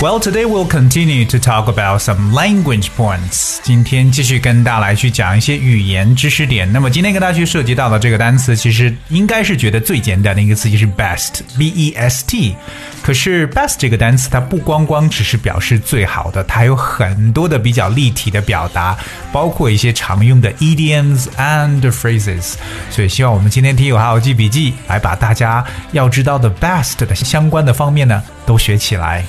[0.00, 3.58] Well, today we'll continue to talk about some language points.
[3.64, 6.72] 今天继续跟大家来去讲一些语言知识点。
[6.72, 12.54] 那么今天跟大家去涉及到的这个单词，其实应该是觉得最简单的一个词就是 best，b e s t。
[13.02, 18.96] 可是 best 这个单词，它不光光只是表示最好的，它有很多的比较立体的表达，
[19.32, 22.54] 包括一些常用的 idioms and phrases。
[22.88, 29.24] 所以希望我们今天听友好好记笔记，来把大家要知道的 best 的相关的方面呢都学起来。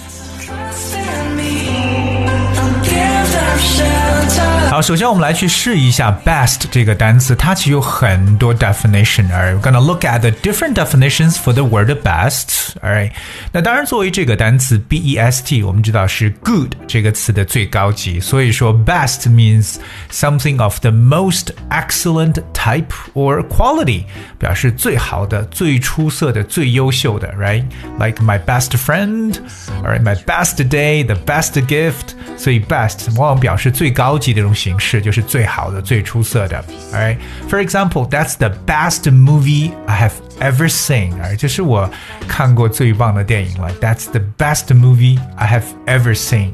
[4.79, 12.75] 好，首先我们来去试一下 best 这个单词，它其实有很多 definition。Alright, we're gonna look at the different definitions for the word best.
[12.83, 13.13] Alright，
[13.53, 19.77] 那当然作为这个单词 b e s t，我们知道是 good 这个词的最高级，所以说 best means
[20.11, 24.03] something of the most excellent type or quality，
[24.39, 27.33] 表示最好的、最出色的、最优秀的。
[27.35, 32.17] Right，like my best friend，alright，my best day，the best gift。
[32.37, 36.63] 所以 best 往往表示最高级的一种 形式，就是最好的、最出色的。
[36.93, 41.13] Alright，for example，that's the best movie I have ever seen。
[41.23, 41.89] 哎，这是我
[42.27, 43.71] 看过最棒的电影了。
[43.81, 46.51] That's the best movie I have ever seen。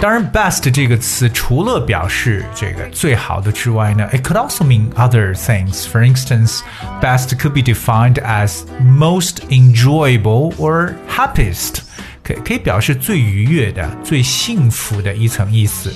[0.00, 5.86] 当然，best 这个词除了表示这个最好的之外呢，it could also mean other things.
[5.86, 6.60] For instance,
[7.00, 11.78] best could be defined as most enjoyable or happiest.
[12.45, 15.91] 可以表示最愉悦的、最幸福的一层意思。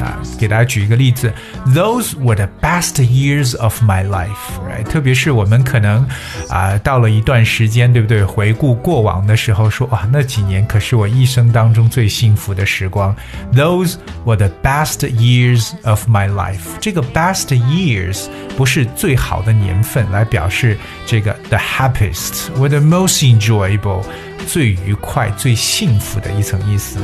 [0.00, 1.32] 啊，给大家举一个例子，
[1.68, 4.84] Those were the best years of my life，right？
[4.84, 6.06] 特别是我们可能
[6.48, 8.24] 啊，到了一段时间，对不对？
[8.24, 13.14] 回顾过往的时候，说哇，那几年可是我一生当中最幸福的时光。
[13.54, 13.94] Those
[14.24, 16.60] were the best years of my life。
[16.80, 18.26] 这个 best years
[18.56, 20.76] 不是最好的年份，来表示
[21.06, 24.02] 这个 the happiest，or the most enjoyable。
[24.46, 27.00] 最愉快、最幸福的一层意思。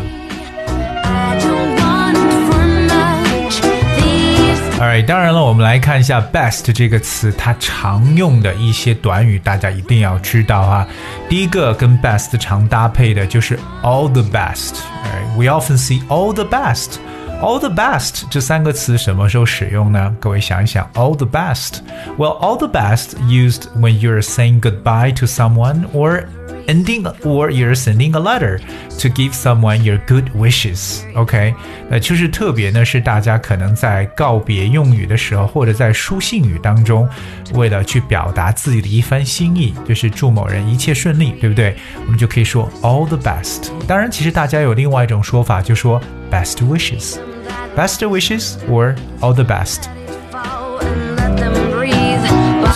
[4.97, 10.85] Alright，当然了，我们来看一下 best 这个词，它常用的一些短语，大家一定要知道啊。
[11.29, 20.15] 第一个跟 best 常搭配的就是 all the best。Alright，we often see all the best。All the best 这三个词什么时候使用呢？
[20.21, 26.25] 各位想一想，all the best。Well, all the best used when you're saying goodbye to someone or
[26.67, 28.59] ending or you're sending a letter
[28.99, 31.03] to give someone your good wishes.
[31.15, 31.55] OK，
[31.89, 37.09] 那就是特别呢，是大家可能在告别用语的时候，或者在书信语当中，
[37.55, 41.77] 为了去表达自己的一番心意，就是祝某人一切顺利，对不对？
[42.05, 43.71] 我们就可以说 all the best。
[43.87, 46.01] 当然，其实大家有另外一种说法，就说
[46.31, 49.89] best wishes，best wishes or all the best。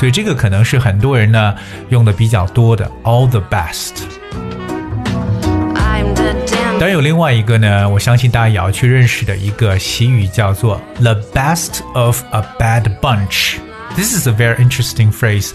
[0.01, 1.55] 所以这个可能是很多人呢
[1.89, 3.93] 用的比较多的 all the best。
[6.79, 15.53] 当然有另外一个呢，我相信大家也要去认识的一个习语叫做 the best of a bad bunch。This is a very interesting phrase.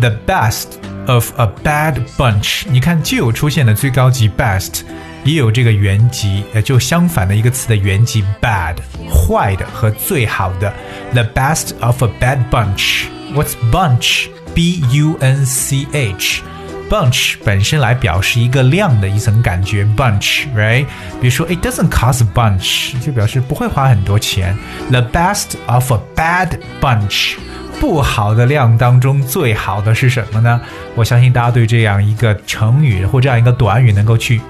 [0.00, 0.66] The best
[1.06, 2.64] of a bad bunch。
[2.68, 4.80] 你看，既有出现的最高级 best，
[5.23, 8.75] 也有这个原级，呃，就相反的一个词的原级 bad，
[9.09, 10.73] 坏的和最好的。
[11.13, 13.05] The best of a bad bunch。
[13.33, 14.27] What's bunch?
[14.55, 16.41] B U N C H.
[16.89, 20.85] Bunch 本身来表示一个量的一层感觉，bunch，right？
[21.21, 24.57] 比如说，it doesn't cost a bunch，就表示不会花很多钱。
[24.89, 27.35] The best of a bad bunch，
[27.79, 30.59] 不好的量当中最好的是什么呢？
[30.95, 34.41] 我相信大家对这样一个成语或这样一个短语能够去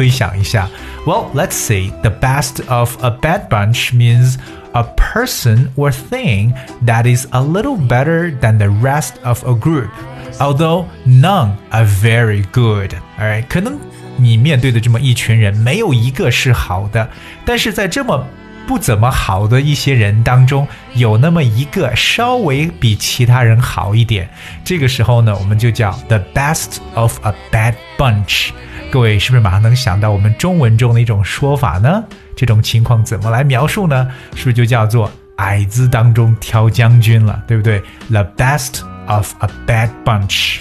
[0.00, 0.68] 推想一下。
[1.06, 1.92] Well, let's see.
[2.02, 4.36] The best of a bad bunch means
[4.72, 6.54] a person or thing
[6.84, 9.90] that is a little better than the rest of a group,
[10.38, 12.90] although none are very good.
[13.18, 13.78] Alright，可能
[14.16, 17.08] 你面对的这么一群人，没有一个是好的，
[17.44, 18.26] 但是在这么
[18.67, 24.29] 不怎么好的一些人当中，有那么一个稍微比其他人好一点。
[24.63, 28.49] 这个时候呢，我们就叫 the best of a bad bunch。
[28.89, 32.03] 各位是不是马上能想到我们中文中的一种说法呢？
[32.35, 34.07] 这种情况怎么来描述呢？
[34.35, 40.59] 是不是就叫做矮子当中挑将军了，对不对？The best of a bad bunch。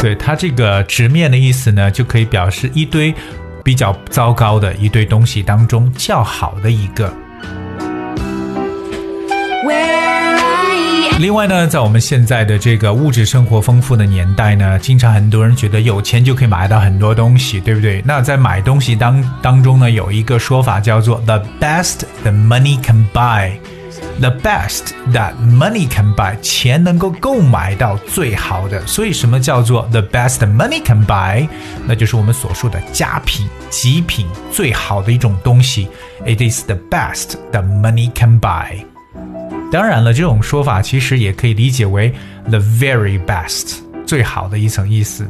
[0.00, 3.14] 对它这个直面的意思呢，就可以表示一堆
[3.70, 7.08] 比较糟糕的一堆东西当中较好的一个。
[11.20, 18.02] 另外呢，在我们现在的这个物质生活丰富的年代呢，经常很多人觉得有钱就可以买到很多东西，对不对？
[18.04, 23.52] 那在买东西当当中呢，有一个说法叫做 “the best the money can buy”。
[24.20, 28.86] The best that money can buy，钱能够购买到最好的。
[28.86, 31.48] 所以什么叫做 the best money can buy？
[31.86, 35.88] 那就是我们所说的佳品、极品、最好的一种东西。
[36.26, 38.84] It is the best that money can buy。
[39.72, 42.12] 当然了，这种说法其实也可以理解为
[42.46, 45.26] the very best，最好的一层意思。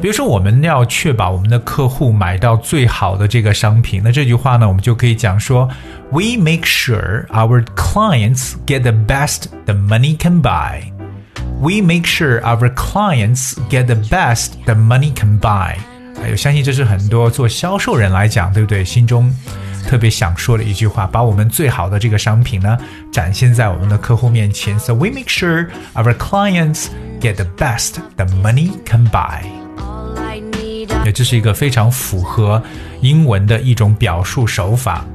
[0.00, 5.68] 比如说，我们要确保我们的客户买到最好的这个商品，那这句话呢，我们就可以讲说：
[6.10, 10.82] We make sure our clients get the best the money can buy.
[11.60, 15.76] We make sure our clients get the best the money can buy.
[16.20, 18.84] 哎，我相信这是很多做销售人来讲，对不对？
[18.84, 19.32] 心中。
[19.84, 22.78] 特别想说的一句话，把我们最好的这个商品呢
[23.12, 24.78] 展现在我们的客户面前。
[24.78, 26.86] So we make sure our clients
[27.20, 29.42] get the best the money can buy。
[31.07, 32.61] 也这是一个非常符合
[33.01, 35.05] 英文的一种表述手法。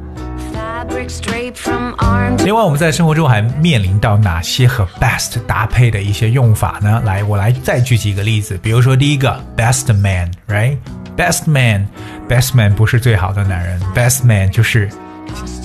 [2.45, 7.01] 另外，我们在生活中还面临到哪些和 best 搭配的一些用法呢？
[7.05, 8.59] 来，我来再举几个例子。
[8.63, 14.89] 比如说，第一个 best man，right？Best man，best man 不是最好的男人，best man 就是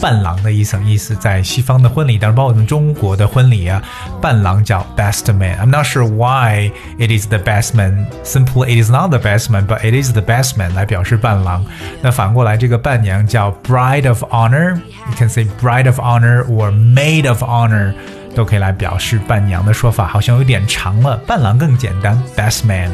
[0.01, 1.15] 伴郎的一层意思。
[1.15, 3.83] 在西方的婚礼当中，包括我们中国的婚礼啊，
[4.21, 8.07] 伴郎叫 best man。I'm not sure why it is the best man.
[8.25, 11.65] Simply, it is not the best man, but it is the best man 来表示伴郎。
[12.03, 17.95] 那反过来，这个伴娘叫 bride of honor。You can say bride of honor or maid of honor，
[18.35, 21.17] 都可以来表示伴娘的说法，好像有点长了。
[21.27, 22.91] 伴郎更简单，best man。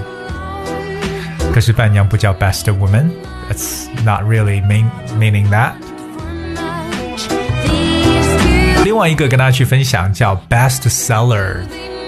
[1.55, 3.11] 可是伴娘不叫 best woman.
[3.49, 5.73] That's not really mean meaning that.
[8.85, 11.57] 另外一个跟大家去分享叫 best seller.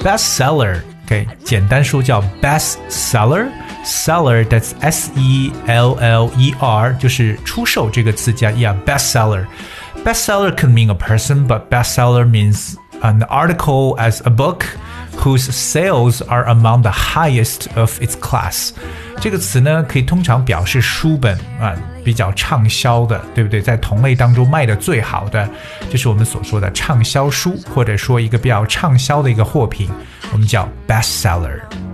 [0.03, 3.49] Best seller, OK，简单说叫 best seller.
[3.85, 8.75] Seller that's S E L L E R，就是出售这个词加 e r.
[8.85, 9.47] Best seller.
[10.05, 14.65] Best seller can mean a person, but best seller means an article as a book
[15.18, 18.72] whose sales are among the highest of its class。
[19.20, 21.74] 这个词呢，可以通常表示书本啊
[22.04, 23.62] 比较畅销的，对不对？
[23.62, 25.50] 在同类当中卖的最好的，
[25.90, 29.90] 就是我们所说的畅销书，或者说一个比较畅销的一个货品，
[30.34, 31.85] 我们叫 bestseller。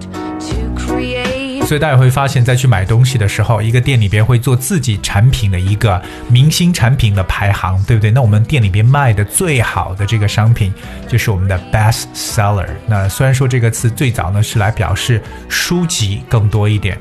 [1.72, 8.12] 所以大家会发现，在去买东西的时候，一个店里边会做自己产品的一个明星产品的排行，对不对？
[8.12, 10.74] 那我们店里边卖的最好的这个商品，
[11.08, 12.68] 就是我们的 best seller。
[12.88, 16.98] 那虽然说这个词最早呢是来表示书籍更多一点，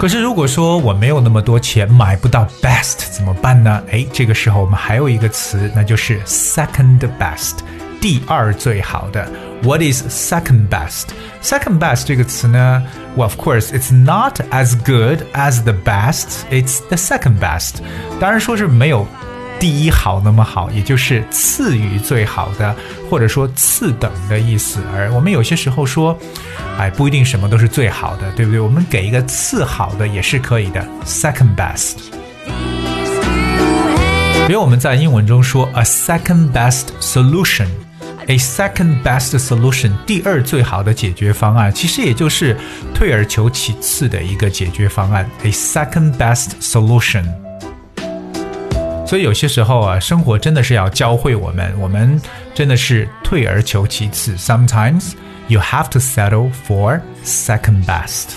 [0.00, 3.82] 可是如果说我没有那么多钱买不到 best 怎么办呢？
[3.92, 7.56] 哎，这个时候我们还有一个词，那就是 second best。
[8.01, 9.27] 第二最好的。
[9.61, 11.05] What is second best?
[11.41, 12.83] Second best 这个词呢，
[13.15, 16.43] Well, of course, it's not as good as the best.
[16.51, 17.75] It's the second best.
[18.19, 19.07] 当然说是没有
[19.59, 22.75] 第一好那么好，也就是次于最好的，
[23.09, 24.81] 或者说次等的意思。
[24.93, 26.17] 而我们有些时候说，
[26.77, 28.59] 哎，不一定什么都是最好的，对不对？
[28.59, 31.95] 我们给一个次好的也是可以的，second best。
[34.45, 37.67] 比如我们在英文中说 a second best solution。
[38.28, 42.54] A second best solution，第二最好的解决方案，其实也就是
[42.94, 45.26] 退而求其次的一个解决方案。
[45.44, 47.24] A second best solution。
[49.06, 52.20] 所以有些时候啊，生活真的是要教会我们，我们
[52.54, 54.36] 真的是退而求其次。
[54.36, 55.12] Sometimes
[55.46, 58.32] you have to settle for second best。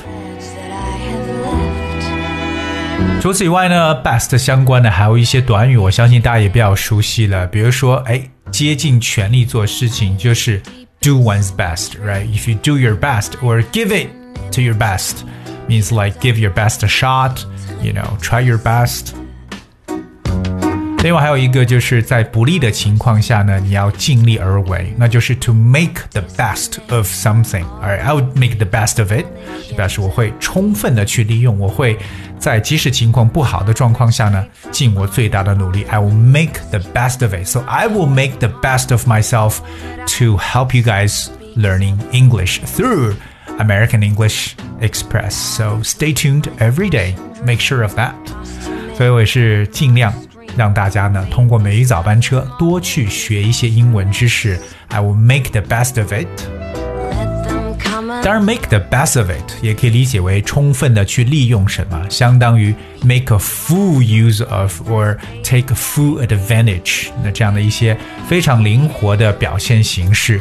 [3.20, 8.22] 除此以外呢，best 相关的还有一些短语，我相信大家也比较熟悉了，比如说，哎。
[8.51, 10.61] 竭尽全力做事情就是
[11.01, 12.27] do one's best, right?
[12.27, 14.09] If you do your best or give it
[14.53, 15.25] to your best,
[15.69, 17.45] means like give your best a shot,
[17.83, 19.15] you know, try your best.
[21.03, 27.65] 另外还有一个就是在不利的情况下呢，你要尽力而为，那就是 to make the best of something。
[27.81, 29.25] 而 I would make the best of it，
[29.69, 31.97] 就表示我会充分的去利用，我会
[32.41, 35.85] 在即使情况不好的状况下呢，尽我最大的努力。
[35.85, 37.47] I will make the best of it.
[37.47, 39.59] So I will make the best of myself
[40.19, 43.15] to help you guys learning English through
[43.59, 45.35] American English Express.
[45.35, 47.15] So stay tuned every day.
[47.45, 48.15] Make sure of that.
[48.97, 50.13] 所以我也是尽量。
[50.58, 54.60] 让大家呢通过每一早班车多去学一些英文知识。
[54.90, 56.28] I will make the best of it。
[58.24, 67.08] 当然，make the best of it 也可以理解为充分的去利用什么，相当于 make a full use of or take full advantage。
[67.24, 70.40] 那这样的一些非常灵活的表现形式。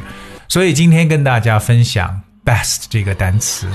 [0.49, 3.67] 所以今天跟大家分享 best 这个单词，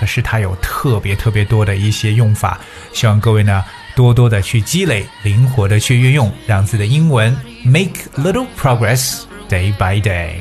[0.00, 2.58] 可是它有特别特别多的一些用法，
[2.92, 3.62] 希望各位呢
[3.94, 7.34] 多多的去积累，灵活的去运用，让自己的英文
[7.64, 10.32] make little progress day by day。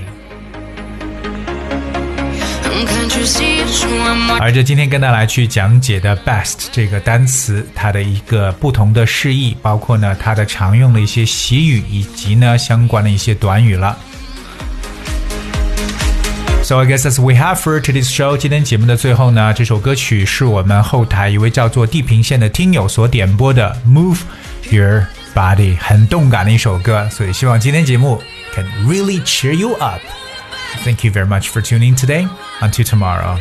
[4.40, 13.98] 而这今天跟大家来去讲解的 best 这个单词，它的一个不同的释义，包括呢它的常用的一些习语，以及呢相关的一些短语了。
[16.63, 24.21] So I guess as we have for today's show，今天节目的最后呢，这首歌曲是我们后台一位叫做地平线的听友所点播的《Move
[24.71, 28.21] Your Body》，很动感的一首歌，所以希望今天节目
[28.55, 32.29] can really cheer you up。Thank you very much for tuning today.
[32.61, 33.39] Until tomorrow.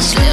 [0.00, 0.29] just